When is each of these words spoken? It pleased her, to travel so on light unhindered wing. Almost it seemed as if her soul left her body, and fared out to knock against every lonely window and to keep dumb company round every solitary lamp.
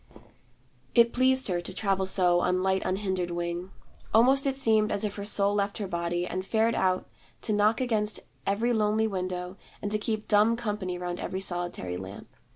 It 0.95 1.13
pleased 1.13 1.47
her, 1.47 1.61
to 1.61 1.73
travel 1.75 2.07
so 2.07 2.39
on 2.39 2.63
light 2.63 2.81
unhindered 2.83 3.29
wing. 3.29 3.69
Almost 4.15 4.47
it 4.47 4.55
seemed 4.55 4.91
as 4.91 5.03
if 5.03 5.13
her 5.13 5.25
soul 5.25 5.53
left 5.53 5.77
her 5.77 5.87
body, 5.87 6.25
and 6.25 6.43
fared 6.43 6.73
out 6.73 7.07
to 7.43 7.53
knock 7.53 7.79
against 7.79 8.21
every 8.47 8.73
lonely 8.73 9.05
window 9.05 9.57
and 9.79 9.91
to 9.91 9.99
keep 9.99 10.27
dumb 10.27 10.55
company 10.55 10.97
round 10.97 11.19
every 11.19 11.39
solitary 11.39 11.97
lamp. 11.97 12.29